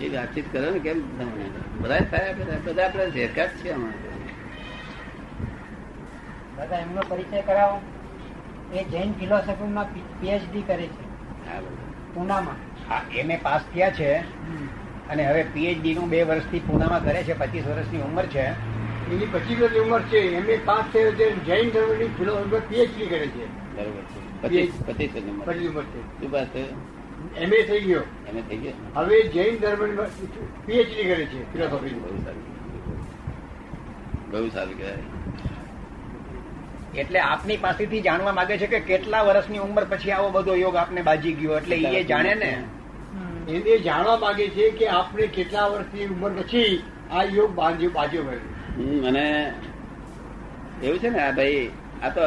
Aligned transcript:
એ 0.00 0.16
વાતચીત 0.16 0.52
કરો 0.52 0.70
ને 0.70 0.78
કેમ 0.78 1.02
બધા 1.82 1.98
થયા 2.00 2.32
બધા 2.32 2.58
બધા 2.64 2.84
આપણે 2.84 3.10
ભેગા 3.10 3.46
જ 3.46 3.48
છે 3.48 3.70
એમનો 6.74 7.02
પરિચય 7.08 7.42
કરાવો. 7.42 7.80
એ 8.74 8.84
જૈન 8.84 9.12
ફિલોસોફીમાં 9.12 9.94
પીએચડી 10.20 10.62
કરે 10.62 10.86
છે. 10.86 11.04
હા 11.48 11.60
પૂનામાં. 12.14 12.54
હા 12.90 13.02
એમએ 13.14 13.36
પાસ 13.42 13.60
થયા 13.74 13.90
છે. 13.90 14.14
અને 15.08 15.26
હવે 15.26 15.42
પીએચડી 15.42 15.94
નું 15.94 16.08
બે 16.08 16.22
વર્ષથી 16.22 16.58
પૂનામાં 16.58 17.04
કરે 17.04 17.22
છે 17.22 17.38
પચીસ 17.38 17.66
વર્ષની 17.66 18.00
ઉંમર 18.00 18.26
છે. 18.26 18.44
એની 19.10 19.26
પચીસ 19.32 19.60
વર્ષની 19.60 19.78
ઉંમર 19.78 20.02
છે. 20.02 20.18
એમએ 20.18 20.56
પાસ 20.64 20.84
થયો 20.92 21.12
છે 21.12 21.44
જૈન 21.44 21.70
ધર્મની 21.70 22.04
ફિલોસોફી 22.04 22.74
પીએચડી 22.74 23.06
કરે 23.06 23.26
છે. 23.26 23.76
બરોબર 23.76 24.02
છે. 24.02 24.42
પચીસ 24.42 24.72
પચીસ 24.86 25.10
ઉંમર. 25.22 25.44
પચીસ 25.44 25.68
ઉંમર 25.68 25.82
છે. 25.82 26.20
શું 26.20 26.32
પાસ 26.32 26.46
થયું 26.52 27.03
એમએ 27.38 27.62
થઈ 27.62 27.80
ગયો. 27.80 28.02
એમએ 28.28 28.42
થઈ 28.48 28.56
ગયો. 28.56 28.76
હવે 28.94 29.22
જૈન 29.28 29.56
ધર્મ 29.56 30.04
પીએચડી 30.66 31.04
કરે 31.04 31.26
છે 31.26 31.52
ફિલોસોફી 31.52 31.88
બહુ 31.88 32.22
સારું. 32.24 32.44
બહુ 34.30 34.48
સારું 34.48 34.78
કહેવાય. 34.78 35.02
એટલે 36.94 37.18
આપની 37.18 37.56
પાસેથી 37.56 38.00
જાણવા 38.00 38.32
માંગે 38.32 38.58
છે 38.58 38.66
કે 38.66 38.80
કેટલા 38.80 39.22
વર્ષની 39.22 39.58
ઉંમર 39.58 39.84
પછી 39.84 40.10
આવો 40.10 40.30
બધો 40.30 40.54
યોગ 40.54 40.76
આપને 40.76 41.02
બાજી 41.02 41.32
ગયો? 41.32 41.56
એટલે 41.56 41.76
એ 41.76 42.04
જાણે 42.04 42.34
ને. 42.34 42.50
એને 43.48 43.78
જાણવા 43.78 44.16
માંગે 44.16 44.48
છે 44.48 44.70
કે 44.70 44.88
આપણે 44.88 45.26
કેટલા 45.26 45.66
વર્ષની 45.66 46.06
ઉંમર 46.06 46.32
પછી 46.42 46.82
આ 47.10 47.22
યોગ 47.22 47.50
બાંધ્યો 47.54 47.90
બાજ્યો 47.90 48.22
ગયો. 48.22 48.40
અને 49.08 49.24
એવું 50.82 50.98
છે 50.98 51.08
ને 51.08 51.20
આ 51.22 51.32
ભાઈ 51.32 51.70
આ 52.02 52.08
તો 52.08 52.24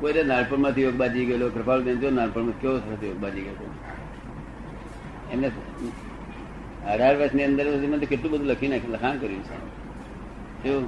કોઈ 0.00 0.24
નાનપણમાંથી 0.24 0.82
યોગ 0.82 0.94
બાજી 0.94 1.24
ગયેલો 1.24 1.48
કૃપાલબેન 1.48 2.00
જો 2.00 2.10
નાનપણમાં 2.10 2.60
કેવો 2.60 2.76
સરસ 2.78 3.02
યોગ 3.02 3.18
બાજી 3.18 3.40
ગયો 3.40 3.70
એમને 5.32 5.48
અઢાર 6.92 7.14
વર્ષની 7.16 7.44
અંદર 7.44 7.64
કેટલું 8.12 8.30
બધું 8.32 8.46
લખી 8.46 8.72
નાખ્યું 8.72 8.94
લખાણ 8.94 9.18
કર્યું 9.18 9.44
છે. 9.44 9.58
શું 10.62 10.82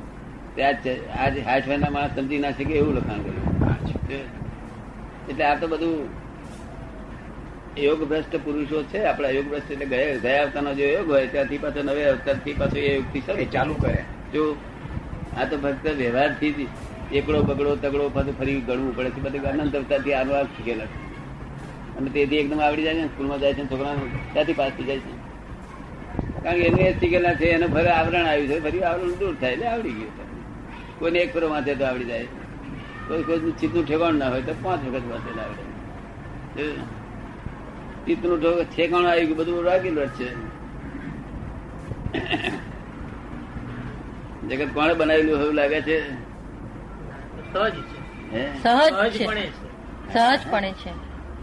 ત્યાં 0.56 0.76
આજ 1.24 1.34
હાઠ 1.48 1.66
વર્ષના 1.68 1.90
માણસ 1.90 2.16
સમજી 2.16 2.40
ના 2.44 2.52
શકે 2.58 2.74
એવું 2.80 2.94
લખાણ 2.96 3.22
કર્યું. 3.22 3.46
એટલે 5.30 5.44
આ 5.44 5.56
તો 5.60 5.66
બધું 5.66 5.94
યોગ 7.78 8.00
ભ્રષ્ટ 8.08 8.34
પુરુષો 8.44 8.82
છે 8.92 9.04
આપણા 9.10 9.32
યોગ 9.36 9.46
ભ્રષ્ટ 9.50 9.70
એટલે 9.76 9.86
ગયા 9.92 10.16
ગયા 10.24 10.42
અવતારનો 10.46 10.72
જે 10.80 10.86
યોગ 10.94 11.08
હોય 11.14 11.26
ત્યાંથી 11.34 11.60
પાછો 11.64 11.80
નવે 11.82 12.02
અવતારથી 12.10 12.56
પાછો 12.62 12.78
એ 12.78 12.88
યોગથી 12.94 13.22
શરૂ 13.26 13.46
ચાલુ 13.52 13.74
કરે. 13.82 14.00
જો 14.34 14.42
આ 15.36 15.44
તો 15.52 15.56
ફક્ત 15.62 15.86
વ્યવહારથી 16.02 16.52
જ 16.52 16.66
એકડો 17.18 17.38
બગડો 17.42 17.72
તગડો 17.76 18.10
પાછું 18.16 18.34
ફરી 18.38 18.60
ગણવું 18.66 18.92
પડે 18.96 19.10
છે. 19.10 19.20
બધું 19.20 19.48
અનંત 19.52 19.74
અવતારથી 19.76 20.14
આનો 20.20 20.32
આ 20.40 20.44
શીખેલા 20.56 20.90
છે. 20.92 21.01
અને 21.96 22.08
તેથી 22.14 22.40
એકદમ 22.42 22.60
આવડી 22.66 22.86
જાય 22.86 22.98
છે 23.00 23.06
સ્કૂલમાં 23.12 23.40
જાય 23.42 23.54
છે 23.58 23.64
છોકરા 23.70 23.94
ત્યાંથી 24.32 24.58
પાસ 24.60 24.72
થઈ 24.76 24.88
જાય 24.88 25.00
છે. 25.06 25.12
કારણ 26.44 26.60
કે 26.60 26.66
એને 26.70 26.84
શીખેલા 27.00 27.34
છે 27.40 27.46
એને 27.56 27.66
ફરી 27.74 27.92
આવરણ 27.98 28.26
આવ્યું 28.30 28.48
છે 28.52 28.56
ફરી 28.64 28.84
આવરણ 28.90 29.18
દૂર 29.20 29.34
થાય 29.40 29.54
એટલે 29.56 29.66
આવડી 29.72 29.94
ગયું 29.98 30.14
કોઈને 30.98 31.18
એક 31.24 31.30
ફરો 31.34 31.46
વાંચે 31.52 31.72
તો 31.74 31.84
આવડી 31.90 32.10
જાય. 32.12 32.28
કોઈ 33.06 33.24
કોઈ 33.28 33.52
ચિત્તનું 33.60 33.84
ઠેકાણ 33.86 34.16
ના 34.22 34.30
હોય 34.32 34.44
તો 34.48 34.54
પાંચ 34.64 34.82
વખત 34.94 35.06
વાંચે 35.12 35.30
આવડે. 35.44 35.62
ચિત્તનું 38.06 38.38
ઠેકાણ 38.74 39.06
આવી 39.12 39.26
ગયું 39.28 39.38
બધું 39.40 39.64
રેગ્યુલર 39.70 40.08
છે. 40.18 40.28
જગત 44.48 44.70
કોણે 44.74 44.94
બનાવેલું 45.00 45.34
એવું 45.34 45.54
લાગે 45.60 45.80
છે? 45.88 45.96
સહજ 47.52 47.76
છે? 47.88 48.42
સહજ 48.62 49.16
છે. 49.16 49.24
સહજપણે 50.12 50.72
છે. 50.82 50.92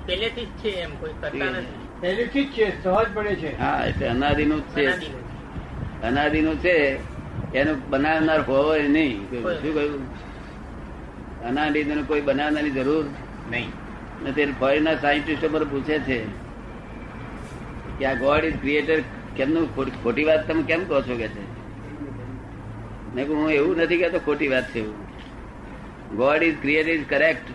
પહેલેથી 0.10 0.46
જ 0.46 0.62
છે 0.62 0.72
એમ 0.84 0.92
કોઈ 1.02 1.16
કરતા 1.22 1.50
નથી. 1.52 1.88
પહેલેથી 2.02 2.46
જ 2.46 2.54
છે 2.56 2.66
સહજ 2.84 3.08
પડે 3.16 3.36
છે. 3.36 3.52
હા 3.60 3.80
એટલે 3.90 4.08
અનાદિનું 4.08 4.62
જ 4.62 4.74
છે. 4.76 4.86
અનાદિનું. 4.86 5.24
અનાદિનું 6.10 6.58
છે 6.64 6.76
એનું 7.54 7.78
બનાવનાર 7.90 8.40
હોય 8.50 8.88
નહીં. 8.88 9.18
શું 9.62 9.78
કહ્યું? 9.78 10.04
અનાદિનું 11.52 12.02
કોઈ 12.08 12.22
બનાવનારની 12.22 12.76
જરૂર 12.80 13.06
નહીં. 13.52 13.72
નથી 14.26 14.50
ફોરેનના 14.64 14.98
સાયન્ટિસ્ટો 15.06 15.48
પર 15.50 15.64
પૂછે 15.76 15.96
છે 16.10 16.20
કે 18.00 18.06
આ 18.06 18.18
ગોડ 18.26 18.44
ઇઝ 18.50 18.60
ક્રિએટર 18.66 19.00
કેમનું 19.38 19.66
ખોટી 20.04 20.28
વાત 20.32 20.42
તમે 20.48 20.64
કેમ 20.74 20.82
કહો 20.90 21.02
છો 21.08 21.16
કે 21.22 21.30
છે? 21.38 21.44
મેં 23.16 23.28
હું 23.28 23.50
એવું 23.52 23.78
નથી 23.78 23.98
કહેતો 23.98 24.20
ખોટી 24.28 24.52
વાત 24.58 24.68
છે 24.74 24.80
એવું. 24.80 25.00
God 26.18 26.42
is 26.44 26.62
create 26.62 26.88
is 26.98 27.10
correct 27.10 27.48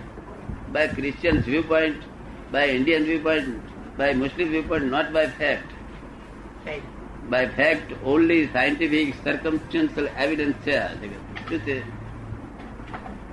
by 0.73 0.89
Christian 0.97 1.37
viewpoint 1.69 2.03
by 2.55 2.67
Indian 2.67 3.05
viewpoint 3.23 3.49
by 3.99 4.15
Muslim 4.15 4.49
viewpoint 4.69 4.87
not 4.87 5.11
by 5.11 5.27
fact 5.27 5.75
Right. 6.67 6.85
By 7.31 7.47
fact 7.47 8.05
only 8.05 8.45
scientific 8.47 9.15
circumstantial 9.25 10.09
evidence 10.23 10.55
છે 10.55 10.79
શું 11.49 11.59
છે? 11.59 11.83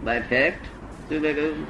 બાય 0.03 0.21
ફેક્ટ 0.29 0.65
શું 1.09 1.21
મેં 1.21 1.35
કહ્યું? 1.35 1.67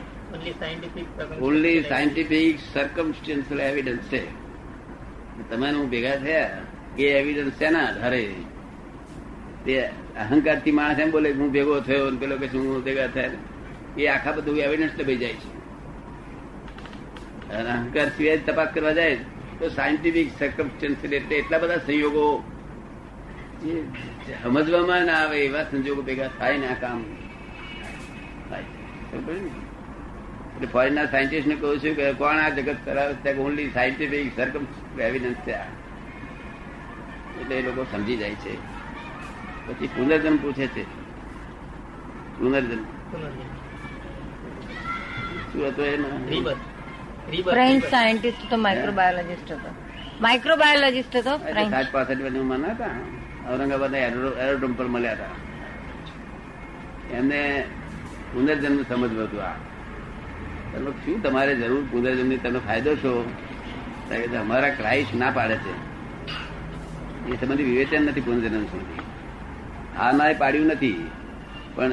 ઓનલી 1.42 1.82
સાયન્ટિફિક 1.82 2.60
સર્કમસ્ટન્શિયલ 2.74 3.62
એવિડન્સ 3.62 4.02
છે. 4.02 4.22
તમે 5.50 5.72
હું 5.72 5.90
ભેગા 5.90 6.16
થયા 6.16 6.50
એ 7.00 7.04
એવિડન્સ 7.04 7.52
છે 7.52 7.70
ના 7.70 7.80
આધારે? 7.80 8.34
તે 9.66 9.82
અહંકારથી 10.20 10.72
માણસ 10.72 11.00
એમ 11.00 11.12
બોલે 11.12 11.32
હું 11.32 11.52
ભેગો 11.52 11.80
થયો 11.80 12.08
અને 12.08 12.20
પેલો 12.20 12.38
કે 12.38 12.48
શું 12.48 12.76
હું 12.76 12.84
ભેગા 12.84 13.08
થયા 13.08 13.32
એ 13.98 14.08
આખા 14.08 14.32
બધું 14.32 14.58
એવિડન્સ 14.58 14.92
દબાઈ 14.98 15.18
જાય 15.18 15.34
છે. 15.34 15.61
અને 17.52 17.70
અહંકાર 17.70 18.10
સિવાય 18.10 18.38
તપાસ 18.38 18.68
કરવા 18.74 18.92
જાય 18.92 19.16
તો 19.60 19.70
સાયન્ટિફિક 19.70 20.32
સર્કમસ્ટન્સ 20.40 21.06
એટલે 21.06 21.36
એટલા 21.36 21.58
બધા 21.58 21.78
સંયોગો 21.78 22.44
જે 23.64 23.86
સમજવામાં 24.44 25.06
ના 25.06 25.14
આવે 25.14 25.46
એવા 25.46 25.64
સંજોગો 25.64 26.02
ભેગા 26.02 26.28
થાય 26.28 26.58
ને 26.58 26.68
આ 26.68 26.74
કામ? 26.74 27.04
એટલે 30.56 30.68
ફોરેનના 30.68 31.06
સાયન્ટિસ્ટને 31.06 31.56
કહું 31.56 31.78
છું 31.78 31.96
કે 31.96 32.14
કોણ 32.14 32.38
આ 32.38 32.50
જગત 32.50 32.76
કરાવે 32.86 33.14
છે? 33.14 33.38
ઓનલી 33.38 33.70
સાયન્ટિફિક 33.70 34.36
સરકમ 34.36 34.66
એવિડન્સ 35.02 35.36
છે 35.36 35.52
આ. 35.52 35.64
એટલે 37.42 37.56
એ 37.56 37.62
લોકો 37.62 37.84
સમજી 37.84 38.18
જાય 38.18 38.32
છે. 38.32 38.56
પછી 39.68 39.88
પુનર્જન્મ 39.88 40.38
પૂછે 40.38 40.68
છે. 40.68 40.84
પુનર્જન્મ. 42.40 42.84
શું 45.54 45.68
હતો 45.68 45.86
એમાં 45.86 46.71
ફ્રેન્ચ 47.30 47.84
સાયન્ટિસ્ટ 47.84 48.50
તો 48.50 48.58
માઇક્રોબાયોલોજીસ્ટ 48.58 49.52
હતો. 49.52 49.70
માઇક્રોબાયોલોજીસ્ટ 50.22 51.16
હતો 51.16 51.38
સાઠ 51.70 51.92
પાસઠ 51.92 52.22
વર્ષની 52.22 52.40
ઉંમરના 52.40 52.68
હતા. 52.68 52.90
ઔરંગાબાદ 53.52 53.96
એરોડ્રોમ 53.96 54.74
પર 54.74 54.88
મળ્યા 54.88 55.12
હતા. 55.12 55.32
એમને 57.18 57.64
પુનર્જન્મ 58.34 58.84
સમજવું 58.84 59.24
હતું 59.24 59.44
આ. 59.44 59.54
તમે 60.74 60.92
શું 60.92 61.24
તમારે 61.24 61.56
જરૂર 61.56 61.84
પુનર્જન્મની 61.92 62.38
તમે 62.38 62.60
ફાયદો 62.60 62.96
છો? 62.96 63.14
અમારા 64.40 64.70
ક્રાઇસ્ટ 64.70 65.16
ના 65.16 65.32
પાડે 65.32 65.56
છે. 65.56 65.74
એ 67.32 67.36
સંબંધી 67.36 67.64
વિવેચન 67.64 68.06
નથી 68.06 68.22
પુનર્જન્મ 68.22 68.66
સંબંધી. 68.66 69.02
આ 69.98 70.12
ના 70.12 70.24
પાડ્યું 70.38 70.66
નથી. 70.66 71.12
પણ 71.76 71.92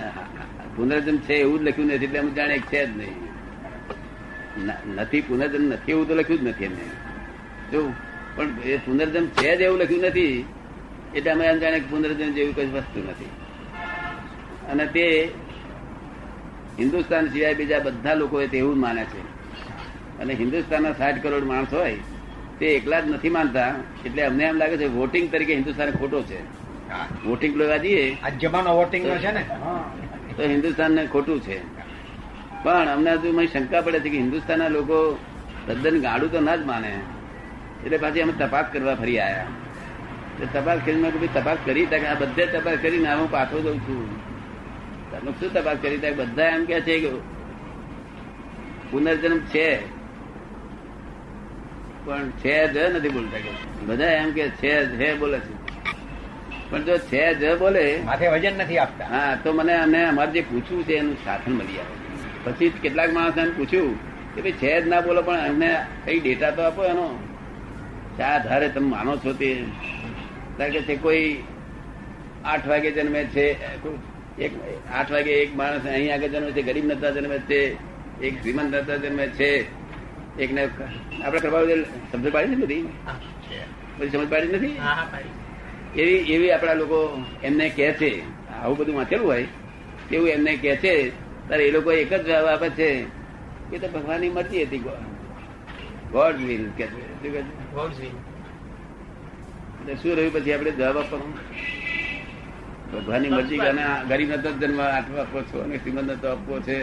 પુનર્જન્મ 0.76 1.16
છે 1.16 1.34
એવું 1.34 1.58
જ 1.58 1.62
લખ્યું 1.62 1.88
નથી 1.88 2.04
એટલે 2.04 2.18
અમે 2.18 2.30
જાણે 2.30 2.54
એક 2.54 2.62
છે 2.62 2.86
જ 2.86 2.96
નહીં. 2.98 3.27
નથી 4.96 5.20
પુનર્જન્મ 5.20 5.72
નથી 5.72 5.92
એવું 5.92 6.08
તો 6.08 6.14
લખ્યું 6.14 6.40
જ 6.40 6.48
નથી 6.48 6.64
એમને. 6.64 6.84
જો 7.72 7.80
પણ 8.36 8.50
એ 8.64 8.76
પુનર્જન્મ 8.76 9.26
છે 9.26 9.56
જ 9.56 9.60
એવું 9.60 9.78
લખ્યું 9.78 10.04
નથી 10.04 10.44
એટલે 11.14 11.30
અમે 11.30 11.44
એમ 11.46 11.58
જાણે 11.58 11.80
પુનર્જન્મ 11.90 12.32
જેવી 12.32 12.52
કોઈ 12.52 12.66
વસ્તુ 12.66 12.98
નથી. 13.10 13.32
અને 14.70 14.86
તે 14.86 15.04
હિન્દુસ્તાન 16.78 17.28
સિવાય 17.28 17.54
બીજા 17.54 17.78
બધા 17.78 18.14
લોકો 18.14 18.46
તેવું 18.46 18.78
માને 18.78 19.04
છે. 19.04 19.20
અને 20.20 20.34
હિન્દુસ્તાનના 20.34 20.92
સાઠ 20.92 21.22
કરોડ 21.22 21.44
માણસ 21.44 21.72
હોય 21.72 21.96
તે 22.60 22.66
એકલા 22.66 23.00
જ 23.00 23.10
નથી 23.10 23.28
માનતા 23.28 23.70
એટલે 24.04 24.22
અમને 24.22 24.44
એમ 24.44 24.56
લાગે 24.56 24.76
છે 24.76 24.86
વોટિંગ 24.88 25.30
તરીકે 25.30 25.54
હિન્દુસ્તાન 25.54 25.90
ખોટો 25.90 26.22
છે. 26.22 26.38
વોટિંગ 27.24 27.56
લેવા 27.56 27.76
જઈએ. 27.76 28.04
આ 28.22 28.30
જમાનો 28.30 28.70
વોટિંગ 28.74 29.04
નો 29.06 29.16
છે 29.16 29.32
ને? 29.32 29.42
તો 30.36 30.42
હિન્દુસ્તાનને 30.42 31.06
ખોટું 31.06 31.40
છે. 31.40 31.58
પણ 32.64 32.88
અમને 32.88 33.10
હજુ 33.12 33.28
મને 33.32 33.46
શંકા 33.46 33.80
પડે 33.80 33.98
છે 34.00 34.08
કે 34.08 34.18
હિન્દુસ્તાનના 34.18 34.68
લોકો 34.68 34.98
તદ્દન 35.66 35.96
ગાડું 36.00 36.30
તો 36.32 36.40
ના 36.40 36.56
જ 36.56 36.62
માને. 36.64 36.92
એટલે 37.84 37.98
પાછી 37.98 38.22
અમે 38.22 38.32
તપાસ 38.32 38.66
કરવા 38.72 38.94
ફરી 38.94 39.18
આયા. 39.18 39.48
તપાસ 40.54 40.78
કરીને 40.84 41.08
તપાસ 41.34 41.58
કરી 41.64 41.86
આ 42.06 42.14
બધે 42.14 42.44
તપાસ 42.46 42.78
કરીને 42.82 43.10
હું 43.14 43.28
પાછો 43.30 43.56
જઉં 43.60 43.78
છું. 43.86 44.08
તમે 45.10 45.30
શું 45.40 45.50
તપાસ 45.52 45.78
કરી 45.82 45.98
તા? 45.98 46.12
બધા 46.12 46.48
એમ 46.48 46.64
કે 46.64 46.76
છે 46.80 46.94
કે 47.00 47.10
પુનર્જન્મ 48.90 49.38
છે. 49.46 49.68
પણ 52.06 52.30
છે 52.40 52.54
જ 52.68 52.76
નથી 52.90 53.08
બોલતા 53.08 53.40
કે 53.40 53.50
બધા 53.86 54.12
એમ 54.12 54.30
કે 54.32 54.44
છે 54.50 54.72
છે 54.90 55.08
બોલે 55.14 55.38
છે. 55.38 55.54
પણ 56.70 56.84
જો 56.84 56.96
છે 57.06 57.22
જ 57.34 57.42
બોલે 57.58 57.84
માથે 58.04 58.26
વજન 58.28 58.54
નથી 58.58 58.78
આપતા. 58.78 59.08
હા 59.08 59.36
તો 59.42 59.48
મને 59.52 59.74
અમે 59.76 60.00
અમારે 60.04 60.32
જે 60.32 60.40
પૂછવું 60.40 60.84
છે 60.84 60.94
એનું 60.94 61.16
સાધન 61.24 61.52
મળી 61.52 61.80
આવે. 61.80 61.97
પછી 62.44 62.70
કેટલાક 62.82 63.10
માણસ 63.12 63.38
એમ 63.38 63.50
પૂછ્યું 63.56 63.94
કે 64.34 64.40
ભાઈ 64.40 64.52
છે 64.52 64.70
જ 64.82 64.88
ના 64.88 65.00
બોલો 65.00 65.22
પણ 65.22 65.40
અમને 65.48 65.70
કઈ 66.04 66.20
ડેટા 66.20 66.50
તો 66.50 66.62
આપો 66.62 66.82
એનો. 66.84 67.06
શા 68.16 68.30
આધારે 68.34 68.68
તમે 68.68 68.88
માનો 68.88 69.16
છો 69.16 69.32
તે. 69.32 69.50
કારણ 70.58 70.72
કે 70.72 70.80
તે 70.80 70.94
કોઈ 70.96 71.26
આઠ 72.44 72.66
વાગે 72.66 72.90
જન્મે 72.90 73.24
છે 73.24 73.44
એક 74.38 74.52
આઠ 74.94 75.10
વાગે 75.10 75.32
એક 75.42 75.56
માણસ 75.56 75.84
અહીં 75.86 76.12
આગળ 76.14 76.28
જન્મે 76.28 76.52
છે 76.52 76.62
ગરીબ 76.62 76.84
નતા 76.84 77.10
જન્મે 77.10 77.38
છે 77.48 77.60
એક 78.20 78.34
શ્રીમંત 78.40 78.74
નતા 78.74 78.96
જન્મે 78.96 79.24
છે 79.28 79.50
એકને 80.38 80.62
આપણે 81.24 81.40
કરવા 81.40 81.62
સમજ 82.12 82.26
પાડી 82.32 82.54
છે 82.54 82.60
બધી? 82.60 82.84
સમજ 84.10 84.28
પાડી 84.28 84.52
નથી? 84.52 84.74
એવી 85.96 86.20
એવી 86.34 86.52
આપણા 86.52 86.74
લોકો 86.74 86.98
એમને 87.42 87.66
કહે 87.70 87.92
છે 87.92 88.10
આવું 88.62 88.76
બધું 88.78 88.96
વાંચેલું 88.96 89.26
હોય 89.26 89.46
તેવું 90.10 90.28
એમને 90.28 90.52
કહે 90.56 90.76
છે 90.76 90.92
ત્યારે 91.48 91.64
એ 91.64 91.72
લોકો 91.72 91.90
એક 91.94 92.10
જ 92.12 92.24
જવાબ 92.24 92.46
આપે 92.48 92.68
છે. 92.72 92.88
કે 93.70 93.78
તો 93.78 93.88
ભગવાનની 93.90 94.30
મરજી 94.30 94.64
હતી. 94.64 94.82
ગોડ 96.10 96.36
વિલ 96.40 96.64
કે 96.74 96.86
શું 99.96 100.12
રહ્યું? 100.12 100.32
પછી 100.34 100.52
આપણે 100.52 100.72
જવાબ 100.72 100.96
આપવાનો. 100.98 101.26
ભગવાનની 102.92 103.30
મરજી 103.30 103.60
કે 103.60 103.70
ગરીબ 104.08 104.30
નતો 104.32 104.50
જન્મ 104.54 104.80
આટલો 104.86 105.16
આપવો 105.18 105.40
છો 105.44 105.56
અને 105.60 105.76
શ્રીમંત 105.78 106.08
નતો 106.08 106.26
આપવો 106.28 106.54
છે 106.60 106.76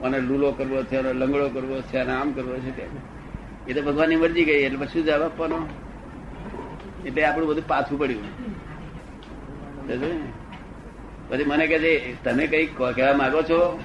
અને 0.00 0.18
લૂલો 0.20 0.48
કરવો 0.52 0.78
છે 0.84 0.96
અને 0.98 1.10
લંગડો 1.14 1.46
કરવો 1.50 1.76
છે 1.82 1.96
અને 1.98 2.12
આમ 2.12 2.28
કરવો 2.32 2.54
છે 2.64 2.84
એ 3.66 3.74
તો 3.74 3.80
ભગવાનની 3.82 4.16
મરજી 4.18 4.44
ગઈ 4.44 4.62
એટલે 4.62 4.78
પછી 4.80 4.92
શું 4.92 5.06
જવાબ 5.06 5.22
આપવાનો? 5.24 5.58
એટલે 7.04 7.24
આપણું 7.24 7.48
બધું 7.48 7.66
પાછું 7.66 7.98
પડ્યું? 7.98 8.26
પછી 11.28 11.44
મને 11.44 11.66
કે 11.66 11.78
છે 11.78 12.24
તમે 12.24 12.46
કઈ 12.46 12.66
કહેવા 12.66 13.16
માંગો 13.16 13.42
છો? 13.42 13.80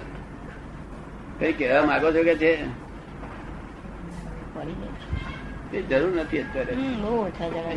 કઈ 1.39 1.53
કહેવા 1.53 1.85
માંગો 1.85 2.11
છો 2.11 2.23
કે 2.23 2.35
છે? 2.35 2.51
એ 5.73 5.81
જરૂર 5.81 6.15
નથી 6.15 6.38
અત્યારે. 6.39 6.73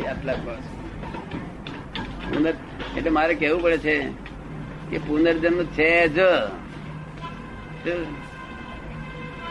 આટલા. 0.07 0.33
પુનર 2.29 2.53
એટલે 2.97 3.09
મારે 3.09 3.33
કેવું 3.33 3.61
પડે 3.61 3.77
છે 3.77 3.95
કે 4.89 4.97
પુનર્જન્મ 4.97 5.63
છે 5.63 6.07
જ. 6.07 6.19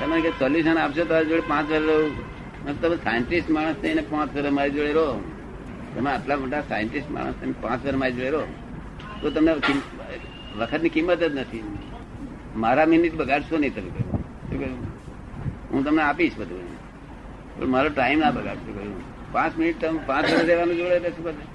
તમે 0.00 0.20
કે 0.20 0.30
સોલ્યુશન 0.30 0.78
આપશો 0.78 1.04
તમારી 1.04 1.26
જોડે 1.26 1.40
પાંચ 1.40 1.70
વર્ષ 1.70 1.82
રહું. 1.82 2.80
તમે 2.80 2.96
સાયન્ટિસ્ટ 2.96 3.50
માણસ 3.50 3.74
થઈને 3.82 4.02
પાંચ 4.02 4.36
વર્ષ 4.36 4.52
મારી 4.52 4.70
જોડે 4.70 4.92
રહો. 4.92 5.24
તમે 5.94 6.10
આટલા 6.10 6.36
મોટા 6.36 6.60
સાયન્ટિસ્ટ 6.60 7.10
માણસ 7.10 7.34
થઈને 7.40 7.54
પાંચ 7.60 7.84
વર્ષ 7.84 7.96
મારી 7.96 8.12
જોડે 8.12 8.30
રહો. 8.30 8.42
તો 9.20 9.30
તમને 9.30 9.52
વખતની 10.58 10.88
કિંમત 10.88 11.22
જ 11.22 11.36
નથી. 11.36 11.62
મારા 12.56 12.86
મિનિટ 12.86 13.14
બગાડશો 13.14 13.56
નહીં 13.58 13.74
તમે 13.74 13.90
કહ્યું. 14.50 14.82
હું 15.72 15.84
તમને 15.84 16.02
આપીશ 16.02 16.36
બધું. 16.38 16.64
પણ 17.58 17.68
મારો 17.68 17.88
ટાઈમ 17.88 18.18
ના 18.18 18.30
બગાડશો 18.30 18.70
કહ્યું? 18.72 18.96
પાંચ 19.32 19.52
મિનિટ 19.58 19.80
તમે 19.80 20.00
પાંચ 20.06 20.24
વર્ષ 20.32 20.44
રહેવાનું 20.44 20.76
જોડે 20.76 20.98
રહેશે 20.98 21.22
બધું. 21.22 21.46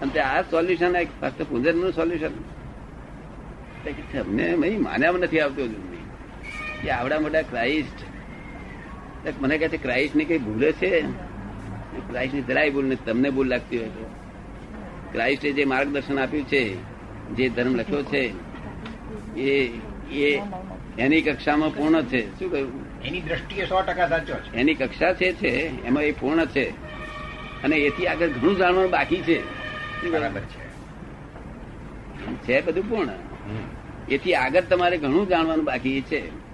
અને 0.00 0.10
તે 0.12 0.20
આ 0.20 0.42
સોલ્યુશન 0.50 0.92
ફક્ત 1.20 1.40
પુનર્જન્મનું 1.42 1.92
સોલ્યુશન 1.92 2.34
અમને 4.20 4.44
ભાઈ 4.56 4.76
માન્યામાં 4.78 5.20
નથી 5.20 5.40
આવતું 5.40 5.64
હજુ. 5.64 5.80
કે 6.82 6.90
આવડા 6.90 7.20
મોટા 7.20 7.42
ક્રાઇસ્ટ 7.42 7.98
મને 9.42 9.54
કહે 9.58 9.68
છે 9.68 9.76
ક્રાઇસ્ટની 9.76 10.24
કઈ 10.24 10.38
ભૂલે 10.38 10.70
છે 10.72 10.90
ક્રાઇસ્ટની 12.08 12.42
જરાય 12.42 12.70
ભૂલ 12.70 12.86
નથી. 12.86 13.06
તમને 13.06 13.28
ભૂલ 13.30 13.48
લાગતી 13.48 13.78
હોય 13.78 13.88
તો. 13.88 14.04
ક્રાઇસ્ટે 15.12 15.48
જે 15.52 15.64
માર્ગદર્શન 15.64 16.18
આપ્યું 16.18 16.44
છે 16.44 16.62
જે 17.36 17.48
ધર્મ 17.48 17.74
લખ્યો 17.74 18.02
છે 18.02 18.32
એ 19.36 19.80
એ 20.12 20.42
એની 20.98 21.22
કક્ષામાં 21.22 21.74
પૂર્ણ 21.74 22.02
છે. 22.02 22.38
શું 22.38 22.50
કહ્યું? 22.50 23.02
એની 23.04 23.20
દ્રષ્ટિએ 23.20 23.66
સો 23.66 23.82
ટકા 23.82 24.08
સાચો 24.08 24.34
છે. 24.34 24.56
એની 24.56 24.74
કક્ષા 24.74 25.12
છે 25.12 25.32
છે 25.32 25.84
એમાં 25.84 26.02
એ 26.02 26.12
પૂર્ણ 26.12 26.46
છે. 26.46 26.70
અને 27.62 27.76
એથી 27.76 28.06
આગળ 28.06 28.28
ઘણું 28.28 28.56
જાણવાનું 28.56 28.90
બાકી 28.90 29.16
છે. 29.16 29.38
બરાબર 30.10 30.40
છે. 30.40 30.68
છે 32.46 32.60
બધું 32.60 32.88
પૂર્ણ. 32.88 33.08
એથી 34.08 34.34
આગળ 34.34 34.60
તમારે 34.60 34.98
ઘણું 34.98 35.28
જાણવાનું 35.28 35.64
બાકી 35.64 36.00
છે. 36.00 36.48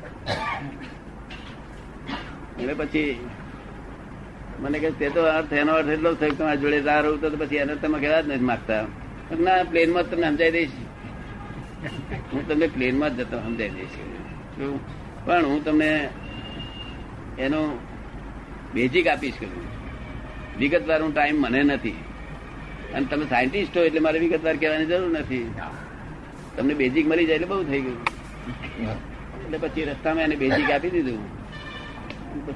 એટલે 2.60 2.74
પછી 2.74 3.20
મને 4.60 4.78
કે 4.78 4.90
તે 4.90 5.08
તો 5.08 5.22
અર્થ 5.22 5.52
એનો 5.52 5.72
અર્થ 5.72 5.88
એટલો 5.88 6.14
થયો 6.14 6.30
તમારા 6.30 6.54
જોડે 6.54 6.80
ના 6.80 7.00
રહું 7.00 7.20
તો 7.20 7.30
પછી 7.30 7.56
એને 7.56 7.74
તમે 7.74 7.98
કહેવા 7.98 8.20
જ 8.20 8.28
નથી 8.28 8.44
માગતા. 8.44 8.84
મેં 9.40 9.70
પ્લેનમાં 9.70 10.10
તમને 10.10 10.26
સમજાઈ 10.28 10.50
દઈશ. 10.50 10.74
હું 12.32 12.48
તમને 12.48 12.66
પ્લેનમાં 12.66 13.16
જ 13.16 13.20
જતો 13.20 13.38
સમજાઈ 13.38 13.70
દઈશ? 13.70 13.96
પણ 15.24 15.44
હું 15.44 15.64
તમને 15.64 16.08
એનો 17.38 17.60
બેઝિક 18.74 19.06
આપીશ 19.08 19.34
કે 19.40 19.46
વિગતવાર 20.58 21.02
હું 21.02 21.14
ટાઈમ 21.14 21.40
મને 21.40 21.62
નથી. 21.62 21.96
અને 22.94 23.06
તમે 23.06 23.24
સાયન્ટિસ્ટ 23.24 23.76
હો 23.76 23.82
એટલે 23.82 24.00
મારે 24.00 24.18
વિગતવાર 24.18 24.56
કહેવાની 24.56 24.86
જરૂર 24.86 25.10
નથી. 25.18 25.46
તમને 26.56 26.74
બેઝિક 26.74 27.06
મળી 27.08 27.26
જાય 27.26 27.36
એટલે 27.36 27.48
બહુ 27.48 27.62
થઈ 27.64 27.80
ગયું. 27.80 28.00
એટલે 29.44 29.58
પછી 29.58 29.84
રસ્તામાં 29.84 30.24
એને 30.24 30.36
બેઝિક 30.36 30.70
આપી 30.70 30.90
દીધું. 30.90 31.22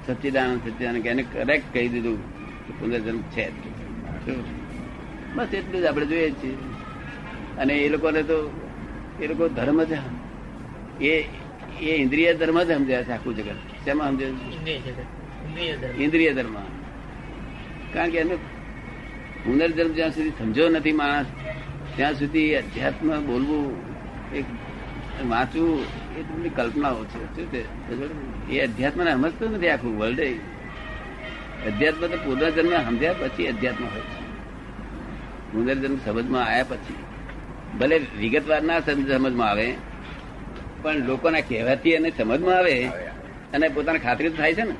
સચ્ચિદાનંદ 0.06 0.60
સચ્ચિદાનંદ 0.68 1.06
એને 1.06 1.22
કરેક્ટ 1.22 1.72
કહી 1.72 1.88
દીધું 1.88 2.18
પુનર્જન્મ 2.80 3.20
છે? 3.20 3.44
બસ 5.34 5.54
એટલું 5.54 5.82
જ 5.82 5.84
આપણે 5.84 6.06
જોઈએ 6.06 6.30
છીએ. 6.30 6.56
અને 7.58 7.74
એ 7.74 7.88
લોકોને 7.88 8.22
તો 8.22 8.50
એ 9.20 9.26
લોકો 9.26 9.48
ધર્મ 9.48 9.82
જ 9.82 9.92
એ 11.00 11.24
એ 11.80 11.94
ઇન્દ્રિય 11.96 12.34
ધર્મ 12.34 12.62
જ 12.62 12.76
સમજ્યા 12.76 13.02
છે 13.02 13.12
આખું 13.12 13.36
જગત. 13.36 13.56
શેમાં 13.84 14.08
સમજે? 14.08 14.26
ઇન્દ્રિય 15.98 16.32
ધર્મ. 16.32 16.56
કારણ 17.92 18.10
કે 18.10 18.18
એને 18.18 18.34
પુનર્જન્મ 19.44 19.92
જ્યાં 19.92 20.10
સુધી 20.10 20.30
સમજો 20.30 20.68
નથી 20.68 20.92
માણસ 20.92 21.26
ત્યાં 21.96 22.14
સુધી 22.14 22.54
અધ્યાત્મ 22.54 23.26
બોલવું 23.26 23.76
એક 24.34 24.44
વાંચવું 25.26 25.82
એ 26.18 26.22
બધી 26.22 26.48
કલ્પનાઓ 26.48 27.04
છે. 27.04 27.36
શું 27.36 27.46
છે? 27.46 28.52
એ 28.52 28.60
અધ્યાત્મ 28.60 29.04
ને 29.04 29.12
સમજતું 29.12 29.50
નથી 29.50 29.68
આખું 29.68 29.98
વર્લ્ડ 29.98 30.20
અધ્યાત્મ 31.66 32.06
તો 32.06 32.50
જન્મ 32.50 32.82
સમજ્યા 32.82 33.12
પછી 33.12 33.46
અધ્યાત્મ 33.46 33.84
હોય 33.84 34.00
છે. 34.00 34.27
પુનર્જન્મ 35.52 35.96
સમજમાં 36.04 36.44
આવ્યા 36.44 36.64
પછી 36.64 36.98
ભલે 37.78 37.96
વિગતવાર 37.98 38.62
ના 38.62 38.80
સમજમાં 38.80 39.50
આવે 39.50 39.74
પણ 40.82 40.96
લોકોના 40.96 41.40
કહેવાથી 41.40 41.90
એને 41.90 42.10
સમજમાં 42.18 42.56
આવે 42.56 42.86
અને 43.54 43.68
પોતાને 43.68 43.98
ખાતરી 43.98 44.28
તો 44.28 44.36
થાય 44.36 44.54
છે 44.54 44.62
ને. 44.62 44.74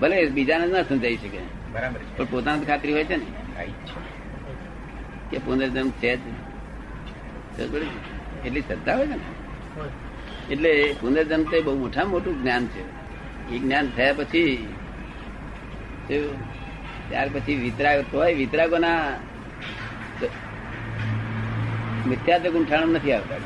ભલે 0.00 0.26
બીજાને 0.26 0.66
ના 0.66 0.82
સમજાઈ 0.82 1.16
શકે 1.16 1.40
બરાબર 1.72 2.00
પણ 2.16 2.24
પોતાને 2.24 2.64
ખાતરી 2.64 2.92
હોય 2.92 3.04
છે 3.04 3.16
ને. 3.16 3.24
છે. 3.24 4.00
કે 5.30 5.38
પુનર્જન્મ 5.38 5.90
છે 5.90 6.16
જ. 6.16 6.20
એટલી 8.46 8.60
શ્રદ્ધા 8.60 8.96
હોય 8.96 9.06
છે 9.06 9.16
ને? 9.16 9.26
એટલે 10.50 10.94
પુનર્જન્મ 11.00 11.42
તો 11.42 11.62
બહુ 11.62 11.78
મોટા 11.78 12.04
મોટું 12.04 12.42
જ્ઞાન 12.42 12.66
છે. 12.66 12.82
એ 13.54 13.58
જ્ઞાન 13.58 13.86
થયા 13.96 14.12
પછી 14.12 14.74
ત્યાર 17.08 17.28
પછી 17.32 17.54
વિતરાગ 17.54 18.04
તોય 18.12 18.34
વિતરાગોના 18.34 19.02
મિથ્યાત્વ 22.08 22.50
ગુંઠાણ 22.50 22.86
નથી 22.86 23.12
આવતા 23.12 23.36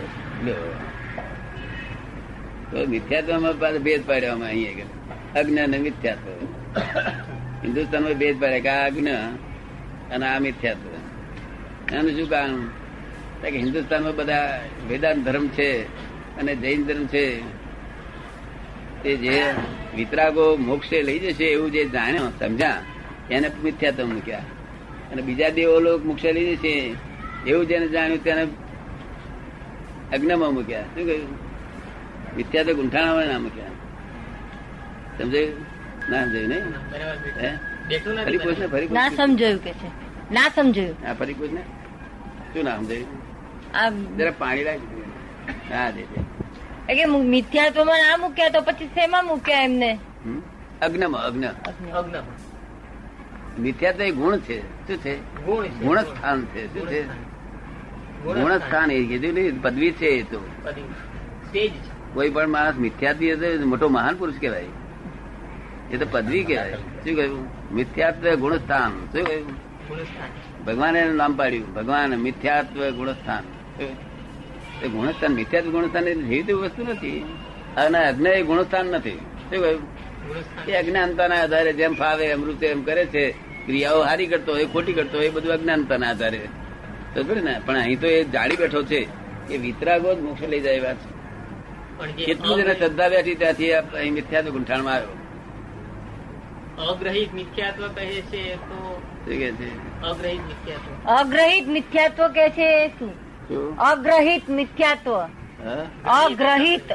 તો 2.71 2.87
મિથ્યાત્વમાં 2.87 3.79
ભેદ 3.79 4.07
પાડ્યો 4.07 4.37
અહીંયા. 4.37 5.39
અજ્ઞ 5.39 5.59
અને 5.59 5.79
મિથ્યાત્વ. 5.79 6.31
હિન્દુસ્તાનમાં 7.65 8.13
ભેદ 8.13 8.41
પાડે 8.41 8.61
કે 8.61 8.69
આ 8.69 8.87
અજ્ઞ 8.87 9.09
અને 10.11 10.27
આ 10.27 10.39
મિથ્યાત્વ. 10.39 10.89
એનું 11.95 12.11
શું 12.11 12.29
કારણ? 12.31 12.67
કે 13.43 13.59
હિન્દુસ્તાનમાં 13.59 14.17
બધા 14.17 14.61
વેદાંત 14.89 15.25
ધર્મ 15.25 15.49
છે 15.49 15.83
અને 16.37 16.57
જૈન 16.57 16.85
ધર્મ 16.85 17.07
છે. 17.07 17.41
તે 19.03 19.17
જે 19.17 19.43
વિતરાગો 19.97 20.57
મોક્ષે 20.57 21.03
લઈ 21.03 21.19
જશે 21.19 21.45
એવું 21.45 21.71
જે 21.71 21.85
જાણ્યો 21.85 22.31
સમજ્યા? 22.41 22.83
એને 23.31 23.51
મિથ્યાત્વ 23.65 24.07
મૂક્યા. 24.07 24.39
અને 25.13 25.23
બીજા 25.23 25.49
દેવો 25.49 25.81
લોકો 25.81 26.05
મોક્ષે 26.05 26.33
લઈ 26.33 26.57
જશે. 26.57 26.95
એવું 27.47 27.67
જેને 27.67 27.89
જાણ્યું 27.89 28.25
તેને 28.25 28.49
અજ્ઞમાં 30.13 30.55
મૂક્યા. 30.55 30.83
શું 30.83 31.07
કહ્યું? 31.07 31.37
મિથ્યાત્વ 32.37 32.73
ગુંઠાણામાં 32.73 33.27
ના 33.27 33.39
મૂક્યા. 33.39 33.67
સમજાયું? 35.19 35.67
ના 36.11 36.25
સમજાયું 36.25 36.49
નહીં? 36.49 38.25
ફરી 38.25 38.39
પૂછ 38.39 38.59
ને 38.59 38.67
ફરી 38.67 38.89
ના 38.89 39.09
સમજાયું 39.09 39.65
કે 39.65 39.73
છે. 39.73 39.89
ના 40.33 40.49
સમજાયું. 40.49 40.97
હા 41.07 41.15
ફરી 41.15 41.35
પૂછ 41.35 41.53
ને 41.53 41.63
શું 42.55 42.65
ના 42.65 42.77
સમજાયું? 42.77 44.19
જરા 44.19 44.33
પાણી 44.39 44.65
લાગ 44.65 44.81
હા 45.73 45.91
દે 45.91 46.03
દે. 46.03 46.95
કે 46.95 47.05
મિથ્યાત્વમાં 47.07 47.99
ના 47.99 48.17
મૂક્યા 48.17 48.49
તો 48.49 48.61
પછી 48.61 48.87
શેમાં 48.87 49.27
મૂક્યા 49.27 49.61
એમને? 49.61 49.99
હમ? 50.25 50.43
અજ્ઞમાં 50.83 51.23
અજ્ઞ. 51.23 51.45
અજ્ઞ. 51.45 52.17
મિથ્યા 53.59 53.93
તો 53.93 54.03
એ 54.03 54.11
ગુણ 54.11 54.39
છે. 54.39 54.89
શું 54.89 54.97
છે? 54.97 55.45
ગુણ 55.45 55.65
છે. 55.65 55.85
ગુણ 55.85 56.01
સ્થાન 56.01 56.45
છે. 56.45 56.75
શું 56.75 56.89
છે? 56.89 57.32
ગુણ 58.25 58.39
ગુણ 58.39 58.53
સ્થાન. 58.53 58.69
સ્થાન 58.69 58.91
એ 58.91 59.05
કીધું 59.05 59.35
નહીં 59.35 59.63
પદવી 59.63 59.93
છે 59.93 60.07
એ 60.07 60.23
તો. 60.23 60.39
કોઈ 62.15 62.31
પણ 62.31 62.49
માણસ 62.49 62.75
મિથ્યાથી 62.75 63.33
હશે, 63.33 63.59
મોટો 63.59 63.89
મહાન 63.89 64.17
પુરુષ 64.17 64.35
કહેવાય. 64.41 64.65
એ 65.91 65.97
તો 65.97 66.07
પદવી 66.11 66.45
કહેવાય. 66.45 66.73
શું 66.73 67.17
કહ્યું? 67.17 67.47
મિથ્યાત્વ 67.75 68.35
ગુણસ્થાન. 68.35 68.91
શું 68.91 69.27
કહ્યું? 69.27 69.53
ગુણસ્થાન. 69.53 70.65
ભગવાને 70.65 71.01
એનું 71.01 71.17
નામ 71.17 71.37
પાડ્યું. 71.37 71.75
ભગવાન 71.75 72.11
મિથ્યાત્વ 72.11 72.91
ગુણસ્થાન. 72.91 73.43
એ 74.83 74.89
ગુણસ્થાન 74.89 75.33
મિથ્યાત્વ 75.33 75.71
ગુણસ્થાન 75.71 76.09
એ 76.09 76.15
જેવી 76.15 76.43
તેવી 76.43 76.59
વસ્તુ 76.59 76.83
નથી. 76.83 77.37
અને 77.77 77.99
અજ્ઞ 77.99 78.27
એ 78.27 78.43
ગુણસ્થાન 78.43 78.87
નથી. 78.87 79.11
શું 79.11 79.51
કહ્યું? 79.51 79.81
એ 80.69 80.73
અજ્ઞાનતાના 80.73 81.43
આધારે 81.43 81.73
જેમ 81.73 81.95
ફાવે 81.95 82.27
એમ 82.27 82.45
રૂપે 82.45 82.67
એમ 82.67 82.83
કરે 82.83 83.07
છે. 83.07 83.31
ક્રિયાઓ 83.67 84.03
હારી 84.03 84.27
કરતો 84.27 84.53
હોય 84.53 84.67
ખોટી 84.67 84.93
કરતો 84.93 85.19
હોય 85.19 85.27
એ 85.27 85.31
બધું 85.31 85.53
અજ્ઞાનતાના 85.53 86.09
આધારે. 86.11 86.49
ને 87.17 87.61
પણ 87.67 87.77
અહીં 87.77 88.01
તો 88.01 88.07
એ 88.07 88.25
જાણી 88.25 88.57
બેઠો 88.57 88.83
છે. 88.83 89.01
એ 89.51 89.57
વિતરાગો 89.57 90.15
જ 90.15 90.21
મોક્ષ 90.21 90.43
લઈ 90.49 90.61
જાય 90.61 90.81
વાત. 90.81 90.97
કેટલું 92.17 92.59
જ 92.59 92.77
શ્રદ્ધા 92.79 93.09
બેઠી 93.09 93.35
ત્યાંથી 93.35 93.73
આ 93.75 93.83
અહીં 93.95 94.15
મિથ્યાત્વ 94.15 94.51
ગુંઠાણમાં 94.51 94.95
આવ્યો. 94.95 95.17
અગ્રહિત 96.91 97.35
મિથ્યાત્વ 97.35 97.83
કહે 97.89 98.23
છે 98.31 98.43
તો 98.69 98.79
કે 99.27 99.51
છે? 99.59 99.69
અગ્રહિત 100.03 100.43
મિથ્યાત્વ. 100.51 100.91
અગ્રહિત 101.19 101.67
મિથ્યાત્વ 101.69 102.29
કે 102.29 102.47
છે 102.51 102.69
શું? 102.99 103.13
શું? 103.49 103.79
અગ્રહિત 103.79 104.49
મિથ્યાત્વ. 104.49 105.13
અગ્રહિત. 106.05 106.89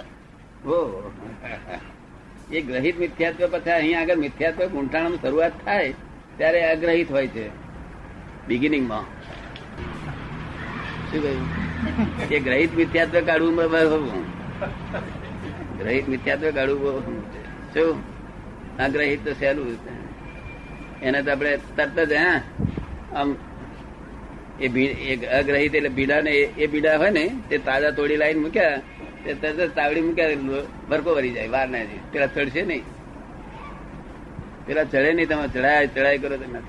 એ 2.52 2.62
ગ્રહિત 2.62 3.00
મિથ્યાત્વ 3.00 3.48
પછી 3.52 3.72
અહીંયા 3.72 4.02
આગળ 4.02 4.16
મિથ્યાત્વ 4.16 4.66
ગુંઠાણ 4.66 5.16
શરૂઆત 5.16 5.54
થાય 5.66 5.94
ત્યારે 6.38 6.60
અગ્રહિત 6.72 7.12
હોય 7.12 7.28
છે. 7.28 7.46
બિગિનિંગમાં 8.48 9.06
શું 11.12 11.24
એ 12.32 12.40
ગ્રહિત 12.40 12.72
મિથ્યાત્વ 12.76 13.18
કાઢવું 13.20 13.56
ગ્રહિત 15.80 16.06
મિથ્યાત્વ 16.10 16.50
કાઢવું 16.52 16.96
શું? 17.74 17.96
અગ્રહિત 18.86 19.22
તો 19.26 19.32
સહેલું 19.40 19.68
એને 21.02 21.20
તો 21.24 21.30
આપણે 21.32 21.52
તરત 21.78 21.98
જ, 22.10 22.14
હા, 22.14 22.40
આમ, 23.16 23.30
એ 24.60 24.68
અગ્રહિત 25.40 25.74
એટલે 25.76 25.92
બીડા 25.98 26.22
ને 26.22 26.32
એ 26.64 26.68
બીડા 26.68 26.98
હોય 26.98 27.10
ને, 27.10 27.26
તે 27.50 27.56
તાજા 27.58 27.92
તોડી 27.92 28.18
લાઈન 28.18 28.40
મૂક્યા, 28.42 28.78
તે 29.24 29.34
તરત 29.34 29.60
જ 29.60 29.70
તાવડી 29.76 30.02
મૂક્યા 30.02 30.62
ભરકો 30.90 31.10
ભરી 31.16 31.34
જાય, 31.38 31.50
વાર 31.56 31.68
ના 31.70 31.84
જાય. 31.90 32.02
પેલા 32.12 32.30
ચડશે 32.36 32.62
નહીં. 32.66 32.84
પેલા 34.66 34.84
ચડે 34.84 35.12
નહીં, 35.14 35.30
તમે 35.30 35.48
ચડાય 35.48 35.88
ચડાય 35.88 36.18
કરો 36.18 36.38
તમે 36.38 36.60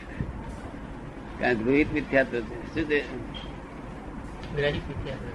કારણ 1.40 1.58
ગૃહિત 1.64 1.88
મિથ્યાત્વ 1.92 2.40
છે. 2.40 2.56
શું 2.74 2.84
છે? 2.90 3.00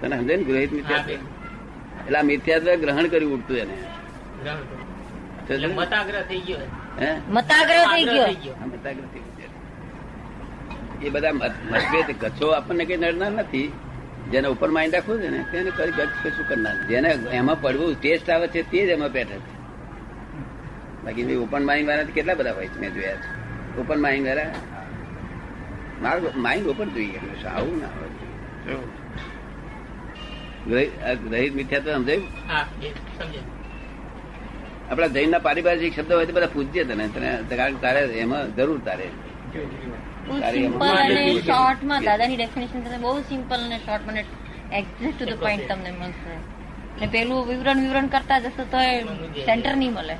તને 0.02 0.16
સમજે 0.18 0.36
ને 0.36 0.44
ગૃહિત 0.44 0.72
મિથ્યા? 0.74 1.06
એટલે 2.06 2.18
આ 2.20 2.22
મિથ્યાત્વ 2.22 2.70
ગ્રહણ 2.76 3.08
કરી 3.08 3.26
ઉઠતું 3.26 3.58
એને. 3.58 3.76
એ 11.04 11.10
બધા 11.10 11.34
મતભેદ 11.34 12.10
ગચ્છો 12.22 12.48
આપણને 12.48 12.84
કઈ 12.86 12.98
નડનાર 12.98 13.32
નથી. 13.32 13.72
જેને 14.32 14.48
ઉપર 14.48 14.70
માઇન્ડ 14.70 14.96
રાખવું 14.96 15.18
છે 15.22 15.30
ને 15.30 15.40
તેને 15.52 15.72
કરી 15.78 15.92
ગચ્છ 15.92 16.16
કશું 16.24 16.46
કરનાર 16.48 16.76
જેને 16.88 17.10
એમાં 17.32 17.62
પડવું 17.62 18.02
ટેસ્ટ 18.02 18.30
આવે 18.30 18.48
છે 18.48 18.62
તે 18.72 18.80
જ 18.88 18.90
એમાં 18.90 19.12
બેઠે 19.12 19.38
છે. 19.46 19.54
બાકી 21.04 21.36
ઓપન 21.36 21.64
માઇન્ડ 21.66 21.88
વાળા 21.90 22.04
કેટલા 22.04 22.34
બધા 22.34 22.54
હોય 22.54 22.68
છે 22.68 22.80
મેં 22.80 22.92
જોયા 22.94 23.16
છે. 23.16 23.30
ઓપન 23.80 24.00
માઇન્ડ 24.02 24.28
વાળા 24.28 24.50
મારું 26.02 26.42
માઇન્ડ 26.42 26.68
ઓપન 26.68 26.88
જોઈએ. 26.90 27.20
આવું 27.56 27.76
ના 27.82 27.92
હોય. 27.98 28.12
ગ્રહિત 30.68 31.54
મિથ્યા 31.60 31.86
તો 31.86 31.90
સમજાયું? 31.96 32.26
આપડા 34.90 35.12
જૈન 35.16 35.30
ના 35.36 35.44
પારિભાષિક 35.48 35.92
શબ્દ 35.98 36.12
હોય 36.18 36.28
તો 36.30 36.34
બધા 36.38 36.54
પૂજ્ય 36.56 36.84
તને 36.90 37.06
તને 37.16 37.30
કારણ 37.60 37.78
તારે 37.86 38.02
એમાં 38.24 38.44
જરૂર 38.58 38.80
તારે. 38.88 39.08
દાદાની 42.08 42.38
ડેફિનેશન 42.40 42.80
બહુ 43.06 43.14
સિમ્પલ 43.32 43.60
અને 43.66 43.78
શોર્ટ 43.86 44.04
મને 44.10 44.22
એક્ઝેક્ટ 44.80 45.18
ટુ 45.18 45.26
ધ 45.32 45.40
પોઈન્ટ 45.44 45.66
તમને 45.72 45.92
મળશે. 46.00 46.34
ને 47.02 47.08
પેલું 47.16 47.42
વિવરણ 47.50 47.80
વિવરણ 47.86 48.08
કરતા 48.16 48.40
જશો 48.46 48.64
તો 48.74 48.80
સેન્ટર 49.50 49.74
નહીં 49.82 49.94
મળે. 49.98 50.16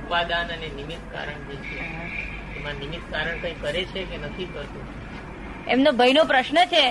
ઉપાદાન 0.00 0.48
અને 0.56 0.68
નિમિત્ત 0.78 1.04
કારણ 1.14 1.40
જે 1.48 1.56
છે 1.68 1.78
એમાં 2.56 2.76
નિમિત્ત 2.82 3.06
કારણ 3.12 3.36
કઈ 3.44 3.54
કરે 3.62 3.82
છે 3.92 4.00
કે 4.10 4.16
નથી 4.24 4.48
કરતું? 4.54 4.84
એમનો 5.74 5.90
ભાઈનો 6.00 6.22
પ્રશ્ન 6.32 6.58
છે. 6.74 6.84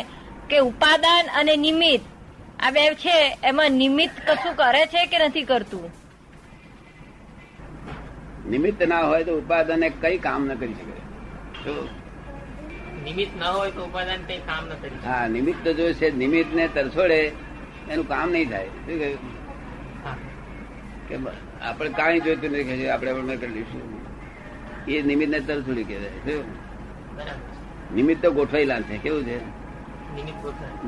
કે 0.50 0.58
ઉપાદાન 0.58 1.26
અને 1.36 1.56
નિમિત્ત. 1.56 2.06
આ 2.60 2.72
બે 2.72 2.96
છે 2.96 3.38
એમાં 3.44 3.72
નિમિત્ત 3.72 4.30
કશું 4.30 4.56
કરે 4.56 4.86
છે 4.86 5.06
કે 5.06 5.20
નથી 5.20 5.44
કરતું? 5.44 5.92
નિમિત્ત 8.50 8.88
ના 8.88 9.02
હોય 9.02 9.24
તો 9.24 9.38
ઉપાદાન 9.38 9.84
કઈ 10.02 10.18
કામ 10.18 10.46
ન 10.46 10.56
કરી 10.56 10.74
શકે. 10.74 10.98
તો 11.66 11.88
નિમિત્ત 13.06 13.38
ના 13.40 13.50
હોય 13.50 13.72
તો 13.72 13.86
ઉપાદાન 13.86 14.24
કઈ 14.28 14.38
કામ 14.38 14.66
ન 14.66 14.70
કરી 14.70 14.96
હા 15.06 15.28
નિમિત્ત 15.28 15.68
જો 15.68 15.94
છે 15.94 16.12
નિમિત્ત 16.12 16.56
ને 16.56 16.68
તરછોડે 16.68 17.32
એનું 17.90 18.08
કામ 18.08 18.32
નહીં 18.32 18.50
થાય. 18.50 18.66
શું 18.66 18.86
કહ્યું? 18.86 19.18
હા. 20.06 20.16
કે 21.08 21.18
આપણે 21.62 21.90
કાંઈ 21.90 22.20
જોઈતું 22.20 22.52
નથી 22.52 22.64
કે 22.64 22.90
આપણે 22.90 23.12
આપણે 23.12 23.38
કરી 23.38 23.54
લઈશું 23.54 24.00
એ 24.88 25.02
નિમિત્ત 25.02 25.32
ને 25.32 25.40
તરછોડી 25.40 25.84
કહેવાય. 25.84 26.10
શું 26.10 26.44
નિમિત્ત 27.96 28.22
તો 28.22 28.32
ગોઠવાયેલા 28.32 28.82
છે. 28.82 28.98
કેવું 28.98 29.24
છે? 29.24 29.59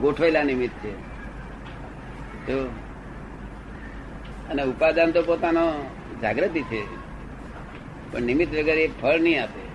ગોઠવાયેલા 0.01 0.44
નિમિત્ત 0.44 0.86
છે. 0.86 0.92
તો 2.48 2.70
અને 4.50 4.63
ઉપાદાન 4.63 5.12
તો 5.12 5.22
પોતાનો 5.22 5.86
જાગૃતિ 6.22 6.62
છે. 6.62 6.84
પણ 8.12 8.22
નિમિત્ત 8.22 8.51
વગર 8.51 8.78
એ 8.78 8.88
ફળ 8.88 9.20
નહીં 9.20 9.44
આપે. 9.44 9.72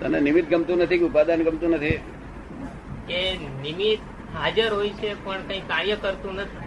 તને 0.00 0.20
નિમિત્ત 0.20 0.50
ગમતું 0.50 0.78
નથી 0.78 0.98
કે 0.98 1.04
ઉપાદાન 1.04 1.42
ગમતું 1.42 1.70
નથી? 1.70 2.00
કે 3.08 3.38
નિમિત્ત 3.62 4.02
હાજર 4.36 4.72
હોય 4.72 4.88
છે 4.88 5.24
પણ 5.24 5.38
કઈ 5.48 5.60
કાર્ય 5.60 5.96
કરતું 5.96 6.34
નથી. 6.34 6.64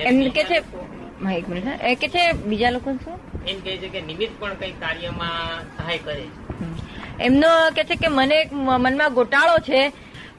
એમ 0.00 0.18
બીજા 0.18 0.30
કે 0.30 0.44
છે 0.44 0.54
લોકો 0.54 0.86
એક 1.30 1.48
મિનિટ 1.48 1.80
એ 1.82 1.94
કે 1.94 2.08
છે 2.08 2.32
બીજા 2.32 2.70
લોકો 2.70 2.92
શું? 2.92 3.44
એમ 3.46 3.60
કહે 3.60 3.76
છે 3.76 3.88
કે 3.88 4.00
નિમિત્ત 4.00 4.40
પણ 4.40 4.54
કઈ 4.54 4.72
કાર્યમાં 4.72 5.62
સહાય 5.76 5.98
કરે 5.98 6.20
છે. 6.20 6.89
એમનો 7.20 7.48
કે 7.74 7.82
છે 7.84 7.96
કે 7.96 8.08
મને 8.08 8.38
મનમાં 8.52 9.14
ગોટાળો 9.14 9.56
છે 9.60 9.80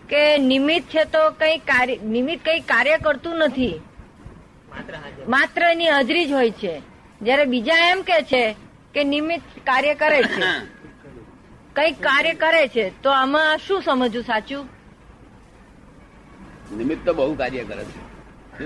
કે 0.07 0.21
નિમિત્ત 0.39 0.85
છે 0.89 1.03
તો 1.05 1.21
કઈ 1.31 1.57
કાર્ય 1.65 1.97
નિમિત્ત 2.03 2.43
કઈ 2.45 2.61
કાર્ય 2.61 2.97
કરતું 2.97 3.37
નથી. 3.37 3.81
માત્ર 5.27 5.61
એની 5.63 5.87
હાજરી 5.87 6.25
જ 6.25 6.31
હોય 6.31 6.51
છે. 6.51 6.73
જયારે 7.21 7.45
બીજા 7.45 7.81
એમ 7.91 8.01
કે 8.01 8.17
છે 8.23 8.43
કે 8.93 9.03
નિમિત્ત 9.03 9.43
કાર્ય 9.65 9.93
કરે 9.95 10.21
છે. 10.23 10.39
કઈ 11.75 11.91
કાર્ય 11.99 12.33
કરે 12.35 12.63
છે 12.67 12.85
તો 13.03 13.09
આમાં 13.09 13.57
શું 13.57 13.81
સમજવું 13.81 14.23
સાચું? 14.23 14.63
નિમિત્ત 16.77 17.05
તો 17.05 17.13
બહુ 17.13 17.35
કાર્ય 17.35 17.63
કરે 17.63 17.83
છે? 17.83 17.99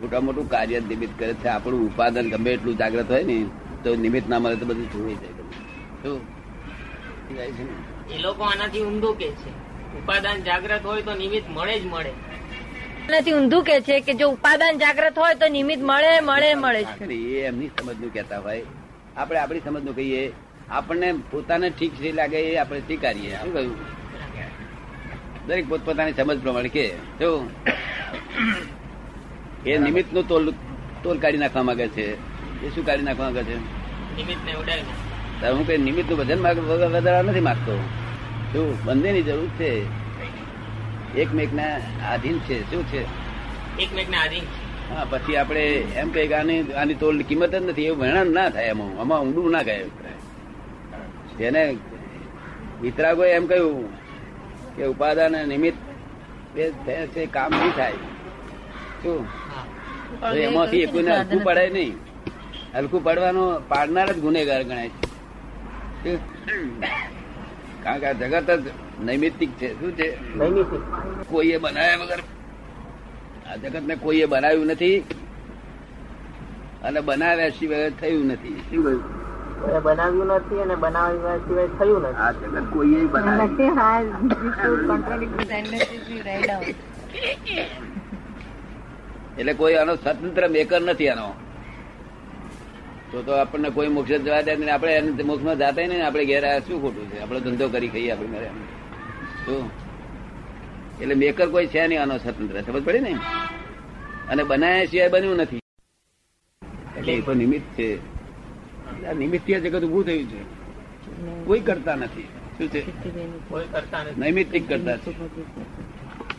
મોટા 0.00 0.20
મોટું 0.20 0.48
કાર્ય 0.48 0.80
નિમિત્ત 0.80 1.14
કરે 1.18 1.34
છે. 1.34 1.48
આપણું 1.48 1.86
ઉપાદન 1.86 2.26
ગમે 2.30 2.50
એટલું 2.50 2.76
જાગ્રત 2.76 3.10
હોય 3.10 3.22
ને 3.22 3.38
તો 3.84 3.96
નિમિત્ત 4.04 4.28
ના 4.28 4.38
મળે 4.38 4.56
તો 4.60 4.66
બધું 4.70 4.86
જોઈ 4.92 5.16
જાય 5.22 5.44
શું 6.02 6.20
જાય 7.36 7.50
છે 7.58 7.64
એ 8.14 8.18
લોકો 8.24 8.42
આનાથી 8.50 8.84
ઊંધું 8.90 9.18
કે 9.20 9.28
છે. 9.40 9.50
ઉપાદાન 9.98 10.42
જાગ્રત 10.48 10.84
હોય 10.90 11.02
તો 11.08 11.14
નિમિત્ત 11.14 11.46
મળે 11.56 11.74
જ 11.80 11.84
મળે. 11.86 12.12
નથી 13.10 13.34
ઊંધું 13.38 13.62
કે 13.64 13.76
છે 13.80 14.00
કે 14.00 14.14
જો 14.14 14.26
ઉપાદાન 14.36 14.78
જાગ્રત 14.78 15.18
હોય 15.18 15.34
તો 15.34 15.48
નિમિત્ત 15.48 15.82
મળે 15.90 16.12
મળે 16.30 16.48
મળે 16.54 16.82
છે. 16.84 17.04
એ 17.04 17.44
એમની 17.50 17.70
સમજનું 17.78 18.12
કહેતા 18.12 18.40
હોય. 18.46 18.64
આપણે 19.16 19.38
આપણી 19.38 19.64
સમજનું 19.66 19.96
કહીએ. 19.96 20.22
આપણને 20.70 21.08
પોતાને 21.30 21.68
ઠીક 21.70 21.92
છે 21.94 22.12
લાગે 22.12 22.38
એ 22.40 22.56
આપણે 22.56 22.80
સ્વીકારીએ. 22.80 23.32
શું 23.40 23.52
કહ્યું? 23.54 23.76
દરેક 25.48 25.66
પોતપોતાની 25.68 26.16
સમજ 26.18 26.38
પ્રમાણે 26.44 26.70
કે 26.76 26.84
શું 27.18 27.42
એ 29.66 29.78
નિમિત્તનું 29.78 30.24
તોલ 30.28 30.44
તોલ 31.02 31.18
કાઢી 31.18 31.42
નાખવા 31.42 31.66
માંગે 31.70 31.88
છે. 31.96 32.06
એ 32.64 32.68
શું 32.68 32.86
કાઢી 32.86 33.02
નાખવા 33.02 33.24
માંગે 33.24 33.42
છે? 33.44 33.56
નિમિત્ત 33.56 34.44
ને 34.44 34.52
ઉડાવી 34.54 34.82
નાખે. 34.82 35.50
તો 35.50 35.56
હું 35.56 35.66
કઈ 35.66 35.78
નિમિત્તનું 35.78 36.18
વગ- 36.18 36.96
વધારવા 36.96 37.22
નથી 37.22 37.40
માગતો? 37.40 37.76
શું 38.52 38.84
બંનેની 38.84 39.22
જરૂર 39.22 39.48
છે? 39.48 40.04
એકમેકના 41.20 41.80
આધીન 42.12 42.38
છે 42.38 42.70
શું 42.70 42.86
છે? 42.86 43.02
એકમેકને 43.82 44.16
આધીન 44.16 44.42
હા 44.94 45.06
પછી 45.10 45.36
આપણે 45.36 45.60
એમ 45.74 46.10
કઈ 46.10 46.28
કે 46.28 46.34
આની 46.34 46.72
આની 46.72 46.94
તોલ 46.94 47.22
કિંમત 47.22 47.50
જ 47.50 47.54
નથી 47.54 47.84
એવું 47.84 47.98
વર્ણન 47.98 48.34
ના 48.34 48.50
થાય 48.50 48.64
એમાં. 48.64 49.00
આમાં 49.00 49.20
ઊંડું 49.20 49.50
ના 49.50 49.62
ગાય 49.62 49.84
જેને 51.38 51.76
વિતરાગોએ 52.80 53.30
એમ 53.30 53.46
કહ્યું 53.46 53.88
કે 54.76 54.86
ઉપાદાન 54.86 55.48
નિમિત્ત 55.48 55.78
બે 56.54 57.26
કામ 57.26 57.50
નહીં 57.50 57.76
થાય. 57.76 57.92
શું? 59.02 59.26
એમાંથી 60.34 60.86
કોઈને 60.86 61.10
હલકું 61.18 61.44
પડે 61.44 61.70
નહીં. 61.70 62.13
હલકું 62.74 63.00
પડવાનું 63.04 63.50
પાડનાર 63.68 64.08
જ 64.12 64.18
ગુનેગાર 64.20 64.62
ગણાય 64.62 64.90
છે. 66.02 66.12
કારણ 67.82 68.00
કે 68.00 68.06
આ 68.06 68.16
જગત 68.20 68.50
જ 68.64 68.66
નૈમિતિક 69.06 69.50
છે. 69.60 69.68
શું 69.80 69.92
છે? 69.98 70.08
કોઈએ 71.30 71.56
બનાવ્યા 71.58 72.00
વગર 72.02 72.20
આ 73.48 73.56
જગત 73.62 73.84
ને 73.90 73.94
કોઈએ 73.96 74.26
બનાવ્યું 74.32 74.68
નથી 74.74 74.98
અને 76.84 77.00
બનાવ્યા 77.00 77.56
સિવાય 77.58 77.90
થયું 78.00 78.26
નથી. 78.32 78.56
શું 78.70 78.82
કહ્યું? 78.84 79.02
બનાવ્યું 79.86 80.28
નથી 80.36 80.60
અને 80.64 80.76
બનાવ્યા 80.84 81.38
સિવાય 81.46 81.70
થયું 81.78 82.02
નથી. 82.02 82.20
આ 82.24 82.32
જગત 82.32 82.66
કોઈએ 82.74 83.00
બનાવ્યું 83.14 83.52
એટલે 89.38 89.52
કોઈ 89.54 89.76
આનો 89.76 89.94
સ્વતંત્ર 89.96 90.44
મેકર 90.48 90.80
નથી 90.82 91.08
આનો. 91.08 91.26
તો 93.14 93.22
તો 93.22 93.32
આપણને 93.32 93.70
કોઈ 93.70 93.88
મોક્ષ 93.88 94.12
જવા 94.12 94.40
દે 94.40 94.56
નહીં. 94.56 94.74
આપણે 94.74 94.94
એને 94.94 95.22
મોક્ષમાં 95.22 95.58
જાતા 95.58 95.82
નહીં 95.82 96.06
આપણે 96.06 96.24
ઘેર 96.24 96.44
આવ્યા 96.44 96.58
શું 96.58 96.82
ખોટું 96.82 97.10
છે? 97.10 97.20
આપણે 97.20 97.40
ધંધો 97.40 97.68
કરી 97.68 97.88
ખાઈએ 97.88 98.10
આપણે 98.10 98.28
ઘરે. 98.28 98.46
શું? 99.46 99.70
એટલે 101.00 101.14
મેકર 101.14 101.48
કોઈ 101.48 101.66
છે 101.66 101.86
નહીં 101.86 102.02
આનો 102.02 102.18
સ્વતંત્ર 102.18 102.60
સમજ 102.60 102.84
પડી 102.84 103.00
ને 103.00 103.14
અને 104.28 104.42
બનાવ્યા 104.42 104.84
સિવાય 104.84 105.08
બન્યું 105.08 105.36
નથી. 105.36 105.60
એટલે 106.98 107.12
એ 107.12 107.20
તો 107.20 107.34
નિમિત્ત 107.34 107.78
છે. 107.78 107.96
આ 109.06 109.12
નિમિત્તથી 109.12 109.54
આ 109.54 109.58
જગત 109.58 109.82
ઉભું 109.82 110.04
થયું 110.04 110.24
છે? 110.24 110.42
કોઈ 111.44 111.60
કરતા 111.60 111.94
નથી. 111.94 112.28
શું 112.58 112.68
છે? 112.68 112.80
કોઈ 113.48 113.64
કરતા 113.72 114.02
નથી. 114.02 114.20
નૈમિત્તિક 114.20 114.68
કરતા 114.68 114.96
છે. 114.96 115.10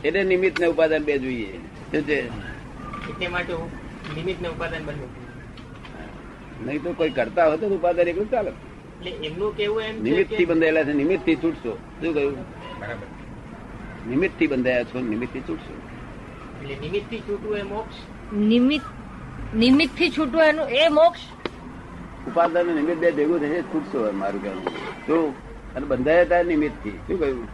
એટલે 0.08 0.24
નિમિત્ત 0.24 0.60
ને 0.60 0.68
ઉપાદાન 0.68 1.04
બે 1.04 1.18
જોઈએ. 1.18 1.58
શું 1.92 2.02
છે? 2.02 2.20
એટલે 2.22 3.28
માટે 3.28 3.54
નિમિત્ત 4.16 4.42
ને 4.42 4.48
ઉપાદાન 4.48 4.86
બન્યું. 4.86 5.25
નહીં 6.64 6.84
તો 6.84 6.94
કોઈ 6.94 7.14
કરતા 7.18 7.46
હોય 7.50 7.58
તો 7.58 7.68
ઉપાદાન 7.78 8.08
એકલું 8.08 8.30
ચાલે. 8.32 8.52
એમનું 9.28 9.56
કેવું 9.58 9.84
એમ 9.84 9.96
નિમિત્તથી 10.04 10.46
બંધાયેલા 10.46 10.86
છે 10.90 10.94
નિમિત્તથી 11.02 11.38
છૂટશો. 11.44 11.72
શું 12.02 12.14
કહ્યું? 12.14 12.36
નિમિત્તથી 14.10 14.48
બંધાયા 14.48 14.90
છો 14.92 15.02
નિમિત્તથી 15.14 15.44
છૂટશો. 15.48 15.74
એટલે 16.62 16.76
નિમિત્તથી 16.84 17.22
છૂટવું 17.28 17.58
એ 17.58 17.64
મોક્ષ? 17.74 17.98
નિમિત્ત 18.52 18.86
નિમિત્તથી 19.64 20.12
છૂટવું 20.18 20.44
એનું 20.44 20.68
એ 20.70 20.90
મોક્ષ? 21.00 21.24
ઉપાદાન 22.30 22.74
નિમિત્ત 22.80 23.00
બે 23.06 23.12
ભેગું 23.20 23.40
થશે 23.46 23.62
છૂટશો 23.74 24.08
મારું 24.22 24.42
કહેવું 24.42 24.66
શું 25.08 25.34
અને 25.76 25.86
બંધાયા 25.92 26.26
હતા 26.26 26.44
નિમિત્તથી 26.54 26.98
શું 27.08 27.20
કહ્યું? 27.20 27.48